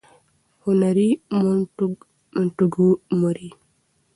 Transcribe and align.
-هنري 0.63 1.09
مونټګومري: 2.35 3.49